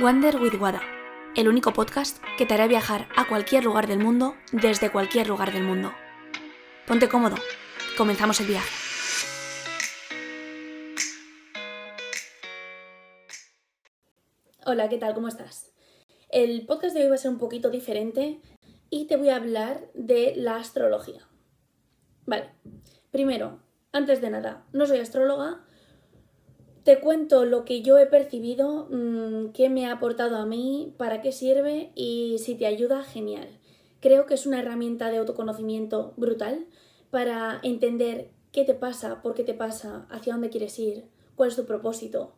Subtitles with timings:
[0.00, 0.80] Wander with Wada,
[1.36, 5.52] el único podcast que te hará viajar a cualquier lugar del mundo desde cualquier lugar
[5.52, 5.92] del mundo.
[6.86, 7.36] Ponte cómodo,
[7.98, 8.70] comenzamos el viaje.
[14.64, 15.12] Hola, ¿qué tal?
[15.12, 15.70] ¿Cómo estás?
[16.30, 18.40] El podcast de hoy va a ser un poquito diferente
[18.88, 21.28] y te voy a hablar de la astrología.
[22.24, 22.54] Vale,
[23.10, 23.60] primero,
[23.92, 25.66] antes de nada, no soy astróloga,
[26.84, 31.20] te cuento lo que yo he percibido, mm, qué me ha aportado a mí, para
[31.20, 33.48] qué sirve y si te ayuda, genial.
[34.00, 36.66] Creo que es una herramienta de autoconocimiento brutal
[37.10, 41.04] para entender qué te pasa, por qué te pasa, hacia dónde quieres ir,
[41.36, 42.32] cuál es tu propósito,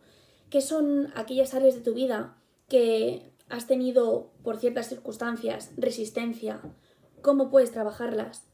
[0.51, 2.37] qué son aquellas áreas de tu vida
[2.69, 6.61] que has tenido por ciertas circunstancias resistencia,
[7.23, 8.45] cómo puedes trabajarlas.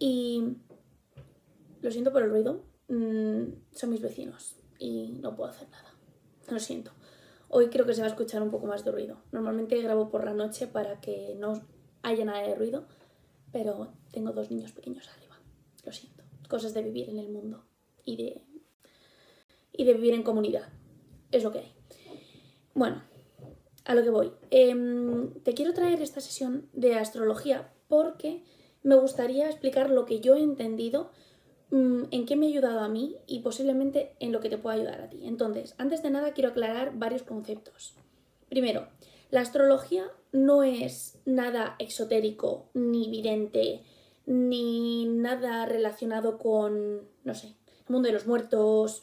[0.00, 0.56] Y
[1.80, 5.94] lo siento por el ruido, mm, son mis vecinos y no puedo hacer nada.
[6.48, 6.92] Lo siento.
[7.48, 9.18] Hoy creo que se va a escuchar un poco más de ruido.
[9.32, 11.62] Normalmente grabo por la noche para que no
[12.02, 12.86] haya nada de ruido,
[13.52, 15.38] pero tengo dos niños pequeños arriba.
[15.84, 16.24] Lo siento.
[16.48, 17.64] Cosas de vivir en el mundo
[18.04, 18.42] y de,
[19.72, 20.68] y de vivir en comunidad.
[21.30, 21.74] Es lo que hay.
[22.74, 23.02] Bueno,
[23.84, 24.32] a lo que voy.
[24.50, 28.44] Em, te quiero traer esta sesión de astrología porque
[28.82, 31.10] me gustaría explicar lo que yo he entendido
[31.70, 35.00] en qué me ha ayudado a mí y posiblemente en lo que te pueda ayudar
[35.02, 35.20] a ti.
[35.24, 37.94] Entonces, antes de nada quiero aclarar varios conceptos.
[38.48, 38.88] Primero,
[39.30, 43.82] la astrología no es nada exotérico, ni vidente,
[44.24, 49.02] ni nada relacionado con, no sé, el mundo de los muertos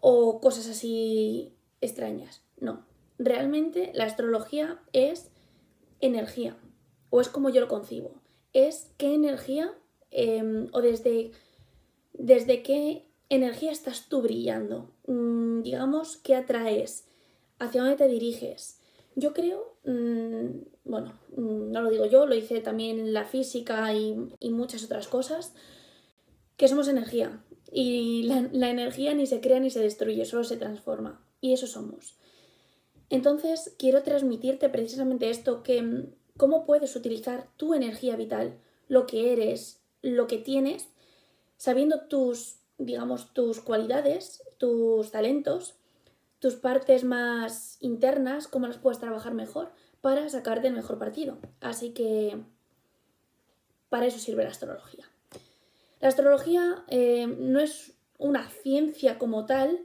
[0.00, 2.42] o cosas así extrañas.
[2.58, 2.84] No,
[3.18, 5.30] realmente la astrología es
[6.00, 6.56] energía,
[7.10, 8.20] o es como yo lo concibo.
[8.52, 9.72] Es qué energía,
[10.10, 11.30] em, o desde
[12.20, 17.06] desde qué energía estás tú brillando, mm, digamos, qué atraes,
[17.58, 18.78] hacia dónde te diriges.
[19.16, 24.14] Yo creo, mm, bueno, mm, no lo digo yo, lo hice también la física y,
[24.50, 25.54] muchas otras cosas,
[26.56, 27.42] que somos energía.
[27.72, 31.24] Y la, la energía ni se crea ni se destruye, solo se transforma.
[31.40, 32.18] Y eso somos.
[33.08, 36.06] Entonces, quiero transmitirte precisamente esto, que
[36.36, 38.58] cómo puedes utilizar tu energía vital,
[38.88, 40.88] lo que eres, lo que tienes,
[41.60, 45.74] sabiendo tus, digamos, tus cualidades, tus talentos,
[46.38, 49.70] tus partes más internas, cómo las puedes trabajar mejor
[50.00, 51.36] para sacarte el mejor partido.
[51.60, 52.42] Así que
[53.90, 55.04] para eso sirve la astrología.
[56.00, 59.80] La astrología eh, no es una ciencia como tal,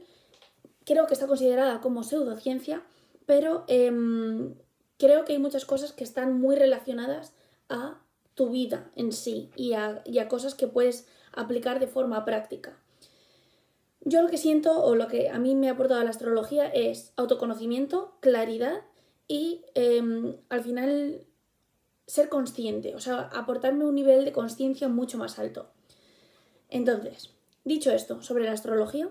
[0.86, 2.84] creo que está considerada como pseudociencia,
[3.26, 4.54] pero em,
[4.96, 7.34] creo que hay muchas cosas que están muy relacionadas
[7.68, 8.00] a
[8.32, 12.78] tu vida en sí y a, y a cosas que puedes aplicar de forma práctica.
[14.00, 17.12] Yo lo que siento o lo que a mí me ha aportado la astrología es
[17.16, 18.82] autoconocimiento, claridad
[19.28, 21.26] y em, al final
[22.06, 25.70] ser consciente, o sea, aportarme un nivel de conciencia mucho más alto.
[26.68, 29.10] Entonces, dicho esto sobre la astrología,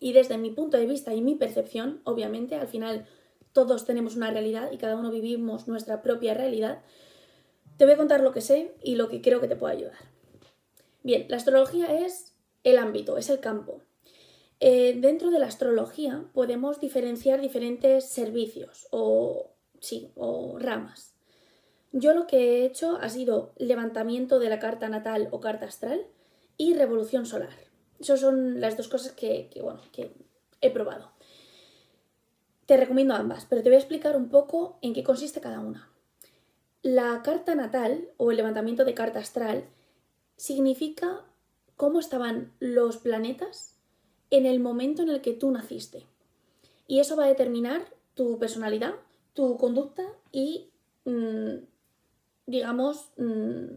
[0.00, 3.06] y desde mi punto de vista y mi percepción, obviamente, al final
[3.52, 6.82] todos tenemos una realidad y cada uno vivimos nuestra propia realidad,
[7.76, 10.17] te voy a contar lo que sé y lo que creo que te puede ayudar.
[11.02, 13.82] Bien, la astrología es el ámbito, es el campo.
[14.60, 21.14] Eh, dentro de la astrología podemos diferenciar diferentes servicios o, sí, o ramas.
[21.92, 26.06] Yo lo que he hecho ha sido levantamiento de la carta natal o carta astral
[26.56, 27.54] y revolución solar.
[27.98, 30.12] Esas son las dos cosas que, bueno, que
[30.60, 31.12] he probado.
[32.66, 35.90] Te recomiendo ambas, pero te voy a explicar un poco en qué consiste cada una.
[36.82, 39.64] La carta natal o el levantamiento de carta astral
[40.38, 41.24] significa
[41.76, 43.74] cómo estaban los planetas
[44.30, 46.06] en el momento en el que tú naciste.
[46.86, 47.84] Y eso va a determinar
[48.14, 48.94] tu personalidad,
[49.34, 50.70] tu conducta y,
[51.04, 51.56] mm,
[52.46, 53.76] digamos, mm,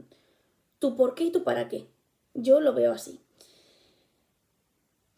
[0.79, 1.87] tu por qué y tu para qué.
[2.33, 3.19] Yo lo veo así.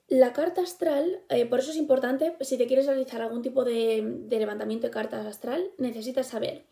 [0.07, 4.01] La carta astral, eh, por eso es importante, si te quieres realizar algún tipo de,
[4.27, 6.65] de levantamiento de carta astral, necesitas saber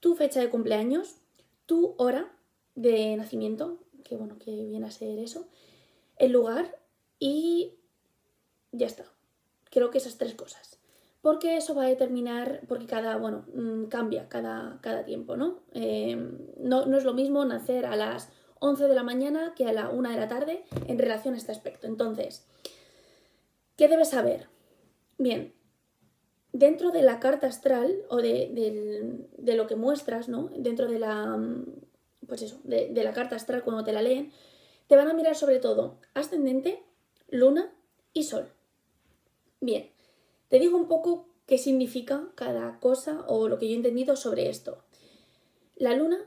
[0.00, 1.16] tu fecha de cumpleaños,
[1.66, 2.30] tu hora
[2.74, 5.48] de nacimiento, que bueno, que viene a ser eso,
[6.16, 6.78] el lugar
[7.18, 7.74] y
[8.70, 9.04] ya está.
[9.70, 10.78] Creo que esas tres cosas.
[11.22, 15.60] Porque eso va a determinar, porque cada, bueno, mm, cambia cada, cada tiempo, ¿no?
[15.72, 16.84] Em, ¿no?
[16.84, 18.28] No es lo mismo nacer a las
[18.60, 21.52] 11 de la mañana que a la 1 de la tarde en relación a este
[21.52, 21.86] aspecto.
[21.86, 22.46] Entonces,
[23.76, 24.48] ¿qué debes saber?
[25.16, 25.54] Bien,
[26.52, 30.50] dentro de la carta astral o de, de lo que muestras, ¿no?
[30.56, 31.38] Dentro de la,
[32.26, 34.32] pues eso, de, la carta astral cuando te la leen,
[34.86, 36.82] te van a mirar sobre todo ascendente,
[37.28, 37.72] luna
[38.12, 38.52] y sol.
[39.60, 39.90] Bien,
[40.48, 44.48] te digo un poco qué significa cada cosa o lo que yo he entendido sobre
[44.48, 44.84] esto.
[45.76, 46.18] La luna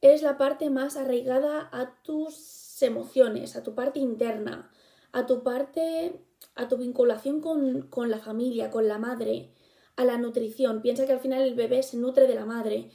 [0.00, 4.70] es la parte más arraigada a tus emociones, a tu parte interna,
[5.12, 6.20] a tu parte,
[6.54, 9.50] a tu vinculación con, con la familia, con la madre,
[9.96, 10.82] a la nutrición.
[10.82, 12.90] Piensa que al final el bebé se nutre de la madre.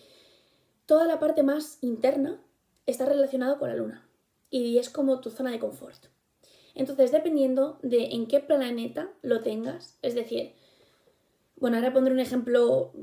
[0.88, 2.42] Toda la parte más interna
[2.86, 4.10] está relacionada con la luna
[4.50, 6.06] y es como tu zona de confort.
[6.76, 10.54] Entonces, dependiendo de en qué planeta lo tengas, es decir,
[11.58, 12.94] bueno, ahora pondré un ejemplo,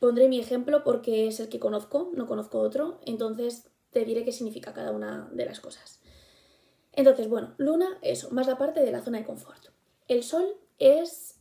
[0.00, 4.32] pondré mi ejemplo porque es el que conozco, no conozco otro, entonces te diré qué
[4.32, 6.02] significa cada una de las cosas.
[6.92, 9.68] Entonces, bueno, luna, eso, más la parte de la zona de confort.
[10.08, 11.40] El sol es,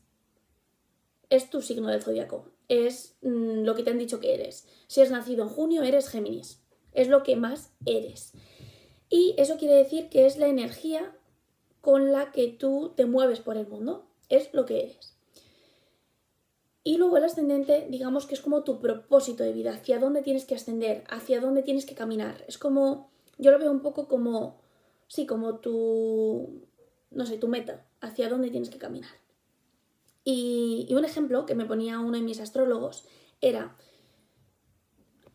[1.30, 4.68] es tu signo del zodiaco, es mm, lo que te han dicho que eres.
[4.88, 6.62] Si has nacido en junio, eres Géminis,
[6.94, 8.34] es lo que más eres.
[9.10, 11.16] Y eso quiere decir que es la energía
[11.82, 15.18] con la que tú te mueves por el mundo, es lo que eres.
[16.84, 20.46] Y luego el ascendente, digamos que es como tu propósito de vida, hacia dónde tienes
[20.46, 22.44] que ascender, hacia dónde tienes que caminar.
[22.48, 24.62] Es como, yo lo veo un poco como,
[25.08, 26.64] sí, como tu,
[27.12, 29.12] no sé, tu meta, hacia dónde tienes que caminar.
[30.32, 33.04] Y, un ejemplo que me ponía uno de mis astrólogos
[33.42, 33.76] era,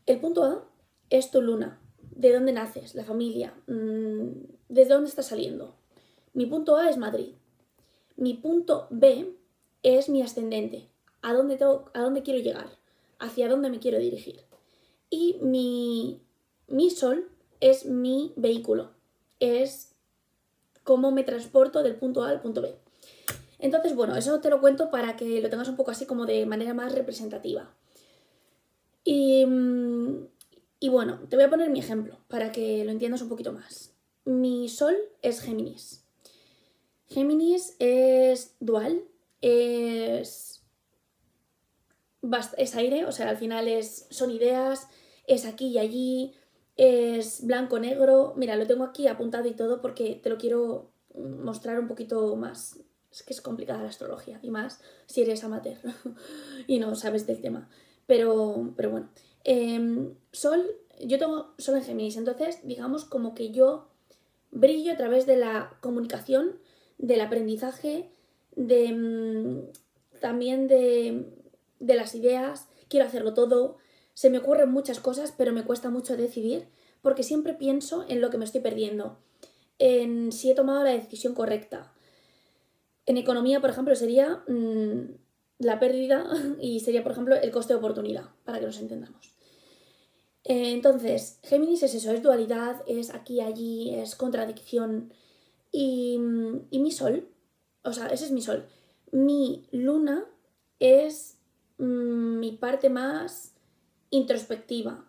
[0.06, 0.70] el punto A
[1.10, 4.28] es tu luna, de dónde naces, la familia, mm,
[4.68, 5.74] desde dónde estás saliendo.
[6.32, 7.34] Mi punto A es Madrid.
[8.14, 9.34] Mi punto B
[9.82, 10.88] es mi ascendente,
[11.22, 11.58] a dónde,
[11.92, 12.68] a dónde quiero llegar,
[13.18, 14.42] hacia dónde me quiero dirigir.
[15.10, 16.22] Y mi,
[16.68, 18.92] mi sol es mi vehículo,
[19.40, 19.96] es
[20.84, 22.83] cómo me transporto del punto A al punto B.
[23.64, 26.44] Entonces, bueno, eso te lo cuento para que lo tengas un poco así como de
[26.44, 27.74] manera más representativa.
[29.04, 30.26] Y, mm,
[30.80, 33.94] y bueno, te voy a poner mi ejemplo para que lo entiendas un poquito más.
[34.26, 36.04] Mi sol es Géminis.
[37.08, 39.02] Géminis es dual,
[39.40, 40.62] es,
[42.58, 44.88] es aire, o sea, al final es, son ideas,
[45.26, 46.34] es aquí y allí,
[46.76, 48.34] es blanco-negro.
[48.36, 52.78] Mira, lo tengo aquí apuntado y todo porque te lo quiero mostrar un poquito más.
[53.14, 55.78] Es que es complicada la astrología y más si eres amateur
[56.66, 57.68] y no sabes del tema.
[58.06, 59.08] Pero, pero bueno,
[59.44, 63.88] Em, sol, yo tengo Sol en Géminis, entonces digamos como que yo
[64.50, 66.58] brillo a través de la comunicación,
[66.96, 68.08] del aprendizaje,
[68.56, 71.26] de mm, también de,
[71.78, 73.76] de las ideas, quiero hacerlo todo,
[74.14, 76.66] se me ocurren muchas cosas, pero me cuesta mucho decidir
[77.02, 79.18] porque siempre pienso en lo que me estoy perdiendo,
[79.78, 81.92] en si he tomado la decisión correcta.
[83.06, 85.16] En economía, por ejemplo, sería mm,
[85.58, 86.26] la pérdida
[86.60, 89.34] y sería, por ejemplo, el coste de oportunidad, para que nos entendamos.
[90.44, 95.12] Eh, entonces, Géminis es eso, es dualidad, es aquí, allí, es contradicción.
[95.72, 97.28] Y, mi sol,
[97.82, 98.66] o sea, ese es mi sol.
[99.10, 100.26] Mi luna
[100.78, 101.38] es
[101.78, 103.54] mm, mi parte más
[104.10, 105.04] introspectiva.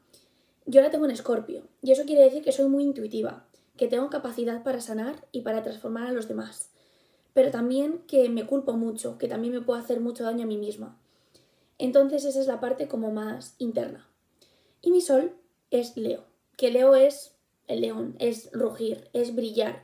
[0.65, 3.45] Yo la tengo en escorpio y eso quiere decir que soy muy intuitiva,
[3.77, 6.71] que tengo capacidad para sanar y para transformar a los demás,
[7.35, 10.55] pero también que me culpo mucho, que también me puedo hacer mucho daño a mí
[10.55, 10.97] misma.
[11.77, 14.07] Entonces esa es la parte como más interna.
[14.81, 15.35] Y mi sol
[15.69, 16.23] es Leo,
[16.55, 17.35] que Leo es
[17.67, 19.83] el león, es rugir, es brillar.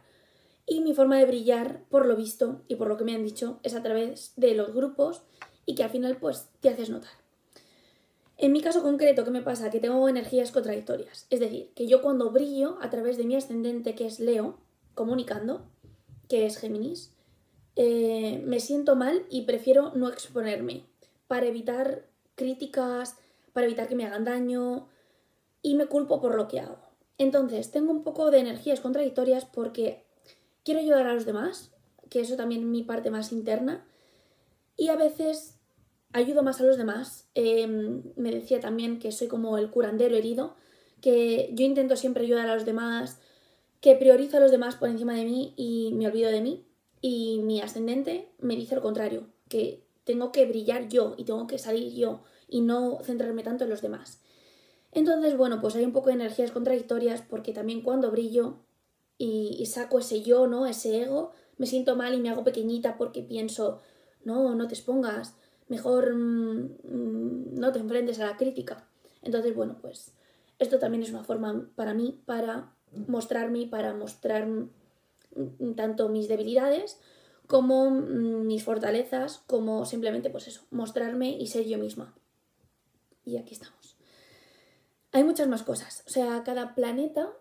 [0.66, 3.60] Y mi forma de brillar, por lo visto y por lo que me han dicho,
[3.64, 5.22] es a través de los grupos
[5.66, 7.12] y que al final pues te haces notar.
[8.38, 9.70] En mi caso concreto, ¿qué me pasa?
[9.70, 11.28] Que tengo energías contradictorias.
[11.30, 14.58] Es decir, que yo cuando brillo a través de mi ascendente, que es Leo,
[14.96, 15.68] comunicando,
[16.30, 17.12] que es Géminis,
[17.76, 20.86] eh, me siento mal y prefiero no exponerme
[21.28, 23.18] para evitar críticas,
[23.54, 24.88] para evitar que me hagan daño
[25.62, 26.80] y me culpo por lo que hago.
[27.18, 30.04] Entonces, tengo un poco de energías contradictorias porque
[30.64, 31.72] quiero ayudar a los demás,
[32.10, 33.86] que eso también es mi parte más interna,
[34.76, 35.60] y a veces
[36.14, 37.30] ayudo más a los demás.
[37.36, 40.56] Em, me decía también que soy como el curandero herido,
[41.00, 43.20] que yo intento siempre ayudar a los demás,
[43.80, 46.66] que priorizo a los demás por encima de mí y me olvido de mí.
[47.02, 51.58] Y mi ascendente me dice lo contrario, que tengo que brillar yo y tengo que
[51.58, 54.22] salir yo y no centrarme tanto en los demás.
[54.92, 58.58] Entonces, bueno, pues hay un poco de energías contradictorias porque también cuando brillo
[59.18, 60.66] y, saco ese yo, ¿no?
[60.66, 63.80] Ese ego, me siento mal y me hago pequeñita porque pienso,
[64.24, 65.36] no, no te expongas,
[65.68, 68.88] mejor mm, mm, no te enfrentes a la crítica.
[69.22, 70.14] Entonces, bueno, pues
[70.60, 72.76] esto también es una forma para mí para
[73.08, 74.48] mostrarme, para mostrar
[75.76, 77.00] tanto mis debilidades
[77.48, 82.16] como mis fortalezas, como simplemente, pues eso, mostrarme y ser yo misma.
[83.26, 83.98] Y aquí estamos.
[85.12, 86.04] Hay muchas más cosas.
[86.08, 87.34] O sea, cada planeta,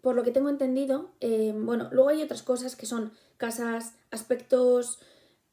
[0.00, 5.00] por lo que tengo entendido, eh, bueno, luego hay otras cosas que son casas, aspectos,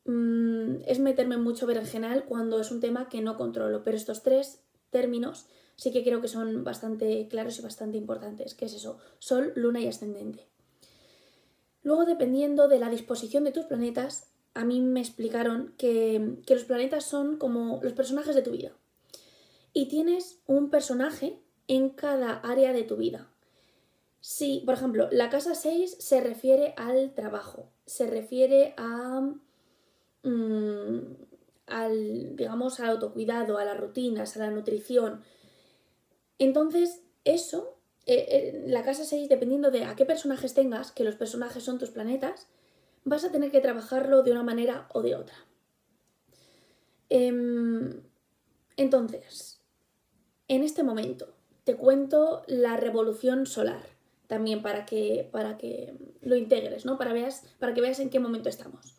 [0.06, 4.62] mm, es meterme mucho berenjenal cuando es un tema que no controlo, pero estos tres
[4.92, 9.54] términos sí que creo que son bastante claros y bastante importantes, que es eso, Sol,
[9.56, 10.48] Luna y Ascendente.
[11.84, 16.66] Luego, dependiendo de la disposición de tus planetas, a mí me explicaron que, que los
[16.66, 18.74] planetas son como los personajes de tu vida.
[19.74, 23.30] Y tienes un personaje en cada área de tu vida.
[24.22, 29.22] Si, por ejemplo, la casa 6 se refiere al trabajo, se refiere a.
[30.24, 31.00] Mm,
[31.68, 35.22] al, digamos, al autocuidado, a las rutinas, a la nutrición.
[36.40, 41.16] Entonces, eso, eh, eh, la casa 6, dependiendo de a qué personajes tengas, que los
[41.16, 42.48] personajes son tus planetas,
[43.04, 45.36] vas a tener que trabajarlo de una manera o de otra.
[47.10, 48.02] Em,
[48.78, 49.62] entonces,
[50.48, 56.86] en este momento, te cuento la revolución solar también para que, para que lo integres,
[56.86, 57.00] ¿no?
[57.00, 58.96] Para, veas, para que veas en qué momento estamos.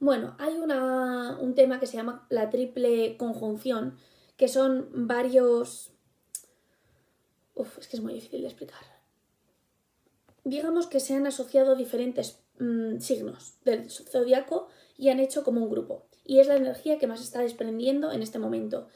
[0.00, 3.96] Bueno, hay una, un tema que se llama la triple conjunción,
[4.36, 5.93] que son varios...
[7.54, 8.82] Uf, es que es muy difícil de explicar.
[10.44, 14.68] Digamos que se han asociado diferentes mm, signos del zodiaco
[14.98, 16.06] y han hecho como un grupo.
[16.24, 18.88] Y es la energía que más está desprendiendo en este momento.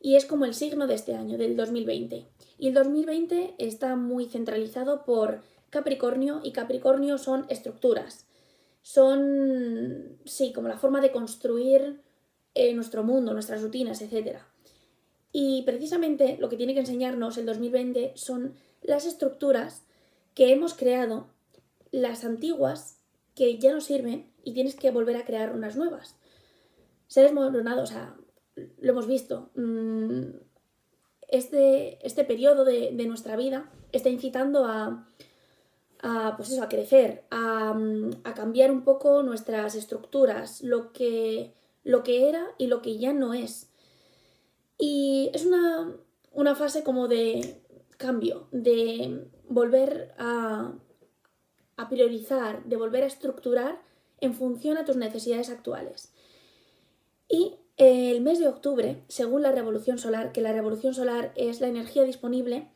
[0.00, 2.26] Y es como el signo de este año, del 2020.
[2.58, 8.26] Y el 2020 está muy centralizado por Capricornio y Capricornio son estructuras.
[8.82, 12.02] Son, sí, como la forma de construir
[12.54, 14.38] eh, nuestro mundo, nuestras rutinas, etc.
[15.32, 19.82] Y precisamente lo que tiene que enseñarnos el 2020 son las estructuras
[20.34, 21.28] que hemos creado,
[21.90, 22.98] las antiguas
[23.34, 26.16] que ya no sirven y tienes que volver a crear unas nuevas.
[27.06, 28.16] Seres modernados, o sea,
[28.56, 29.50] lo hemos visto.
[29.54, 30.36] Mm,
[31.28, 35.08] este, este periodo de, nuestra vida está incitando a,
[36.36, 37.74] pues eso, a crecer, a,
[38.34, 43.34] cambiar un poco nuestras estructuras, lo que, lo que era y lo que ya no
[43.34, 43.71] es.
[44.78, 45.96] Y es una,
[46.32, 47.62] una fase como de
[47.96, 50.72] cambio, de volver a,
[51.76, 53.80] a priorizar, de volver a estructurar
[54.20, 56.12] en función a tus necesidades actuales.
[57.28, 61.68] Y el mes de octubre, según la revolución solar, que la revolución solar es la
[61.68, 62.68] energía disponible,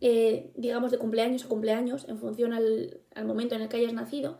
[0.00, 4.38] eh, digamos, de cumpleaños a cumpleaños, en función al, momento en el que hayas nacido,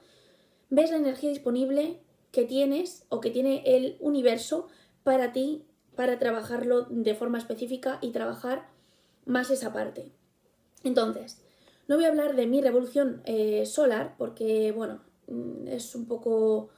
[0.71, 4.69] ves la energía disponible que tienes o que tiene el universo
[5.03, 5.65] para ti,
[5.97, 8.69] para trabajarlo de forma específica y trabajar
[9.27, 10.13] más esa parte.
[10.83, 11.43] Entonces,
[11.89, 16.71] no voy a hablar de mi revolución eh, solar porque, bueno, mm, es un poco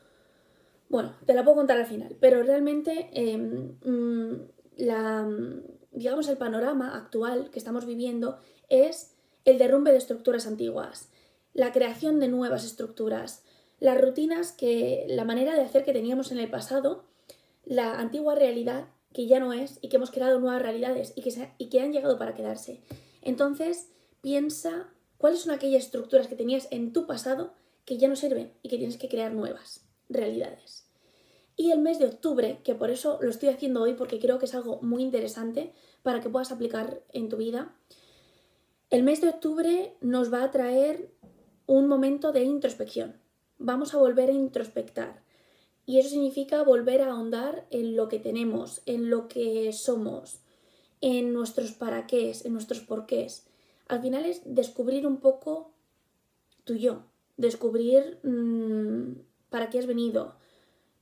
[0.89, 5.29] bueno, te la puedo contar al final, pero realmente em, mm, la,
[5.93, 11.11] digamos, el panorama actual que estamos viviendo es el derrumbe de estructuras antiguas,
[11.55, 13.45] la creación de nuevas estructuras,
[13.81, 17.05] las rutinas que, la manera de hacer que teníamos en el pasado,
[17.65, 21.51] la antigua realidad que ya no es y que hemos creado nuevas realidades y que,
[21.57, 22.83] y que han llegado para quedarse.
[23.23, 23.89] Entonces,
[24.21, 27.55] piensa cuáles son aquellas estructuras que tenías en tu pasado
[27.87, 30.91] que ya no sirven y que tienes que crear nuevas realidades.
[31.57, 34.45] Y el mes de octubre, que por eso lo estoy haciendo hoy porque creo que
[34.45, 37.75] es algo muy interesante para que puedas aplicar en tu vida,
[38.91, 41.11] el mes de octubre nos va a traer
[41.65, 43.17] un momento de introspección.
[43.57, 45.23] Vamos a volver a introspectar.
[45.87, 50.41] Y eso significa volver a ahondar en lo que tenemos, en lo que somos,
[51.01, 53.47] en nuestros para qué, en nuestros porqués.
[53.87, 55.71] Al final es descubrir un poco
[56.65, 57.05] tu yo,
[57.37, 60.35] descubrir mm, para qué has venido.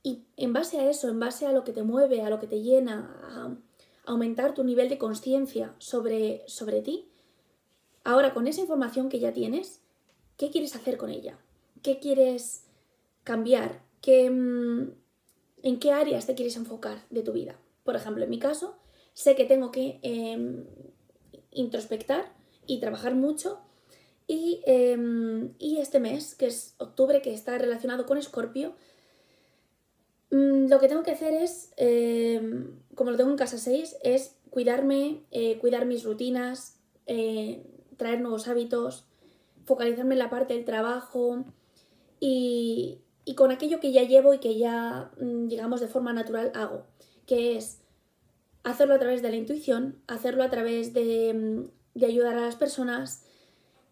[0.03, 2.45] Y en base a eso, en base a lo que te mueve, a lo que
[2.45, 3.57] te llena, a
[4.05, 7.09] aumentar tu nivel de conciencia sobre, sobre ti,
[8.03, 9.81] ahora con esa información que ya tienes,
[10.37, 11.39] ¿qué quieres hacer con ella?
[11.81, 12.65] ¿Qué quieres
[13.23, 13.84] cambiar?
[14.05, 14.91] ¿Qué, mm,
[15.63, 17.59] ¿En qué áreas te quieres enfocar de tu vida?
[17.83, 18.77] Por ejemplo, en mi caso,
[19.13, 20.65] sé que tengo que em,
[21.51, 22.31] introspectar
[22.67, 23.65] y trabajar mucho
[24.27, 28.73] Em, y, este mes, que es octubre, que está relacionado con Escorpio,
[30.31, 34.35] mm, lo que tengo que hacer es, em, como lo tengo en casa 6, es
[34.49, 37.63] cuidarme, eh, cuidar mis rutinas, eh,
[37.97, 39.05] traer nuevos hábitos,
[39.65, 41.45] focalizarme en la parte del trabajo
[42.19, 46.51] y, y, con aquello que ya llevo y que ya, mm, digamos, de forma natural
[46.55, 46.85] hago,
[47.25, 47.81] que es
[48.63, 52.55] hacerlo a través de la intuición, hacerlo a través de, mm, de ayudar a las
[52.55, 53.25] personas,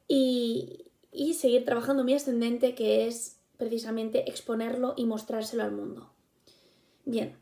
[0.07, 0.85] y,
[1.33, 6.09] seguir trabajando mi ascendente, que es precisamente exponerlo y mostrárselo al mundo.
[7.05, 7.35] Bien,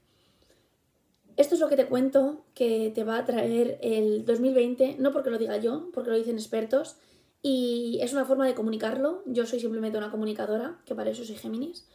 [1.38, 5.30] esto es lo que te cuento que te va a traer el 2020, no porque
[5.30, 6.98] lo diga yo, porque lo dicen expertos,
[7.42, 9.24] y es una forma de comunicarlo.
[9.26, 11.88] Yo soy simplemente una comunicadora, que para eso soy Géminis.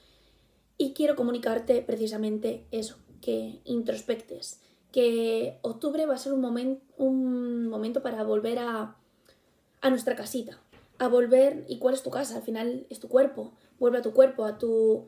[0.79, 4.61] Y quiero comunicarte precisamente eso, que introspectes,
[4.93, 8.97] que octubre va a ser un, un momento para volver a,
[9.81, 10.61] a nuestra casita,
[10.99, 12.37] a volver, ¿y cuál es tu casa?
[12.37, 15.07] Al final es tu cuerpo, vuelve a tu cuerpo, a tu,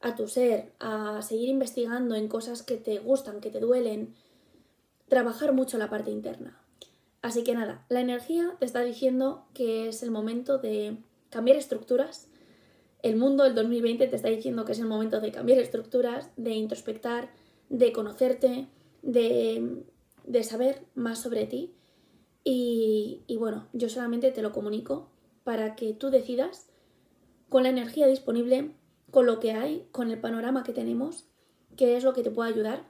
[0.00, 4.14] a tu ser, a seguir investigando en cosas que te gustan, que te duelen,
[5.08, 6.59] trabajar mucho la parte interna.
[7.22, 10.96] Así que nada, la energía te está diciendo que es el momento de
[11.28, 12.28] cambiar estructuras.
[13.02, 16.52] El mundo del 2020 te está diciendo que es el momento de cambiar estructuras, de
[16.52, 17.30] introspectar,
[17.68, 18.68] de conocerte,
[19.02, 19.84] de,
[20.24, 21.74] de saber más sobre ti.
[22.42, 25.10] Y, y bueno, yo solamente te lo comunico
[25.44, 26.70] para que tú decidas
[27.50, 28.70] con la energía disponible,
[29.10, 31.26] con lo que hay, con el panorama que tenemos,
[31.76, 32.88] qué es lo que te puede ayudar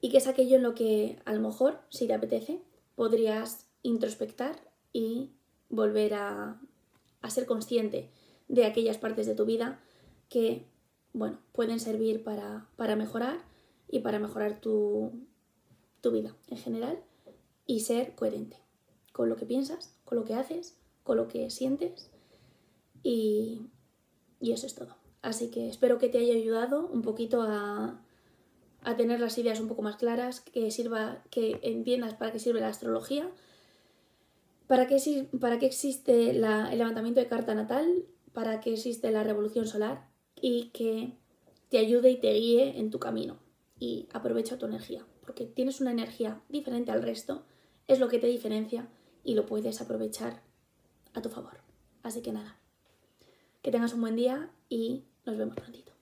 [0.00, 2.62] y qué es aquello en lo que a lo mejor, si te apetece,
[2.94, 4.56] podrías introspectar
[4.92, 5.30] y
[5.68, 6.60] volver a,
[7.20, 8.10] a ser consciente
[8.48, 9.80] de aquellas partes de tu vida
[10.28, 10.66] que,
[11.12, 13.38] bueno, pueden servir para, para mejorar
[13.88, 15.12] y para mejorar tu,
[16.00, 17.02] tu vida en general
[17.66, 18.58] y ser coherente
[19.12, 22.10] con lo que piensas, con lo que haces, con lo que sientes
[23.02, 23.62] y,
[24.40, 24.96] y eso es todo.
[25.22, 28.03] Así que espero que te haya ayudado un poquito a,
[28.84, 32.60] a tener las ideas un poco más claras, que sirva, que entiendas para qué sirve
[32.60, 33.28] la astrología,
[34.66, 39.66] para qué, para qué existe el levantamiento de carta natal, para qué existe la revolución
[39.66, 40.08] solar
[40.40, 41.12] y que
[41.70, 43.38] te ayude y te guíe en tu camino.
[43.78, 47.44] Y aprovecha tu energía, porque tienes una energía diferente al resto,
[47.88, 48.88] es lo que te diferencia
[49.24, 50.42] y lo puedes aprovechar
[51.12, 51.58] a tu favor.
[52.02, 52.58] Así que nada,
[53.62, 55.93] que tengas un buen día y nos vemos prontito.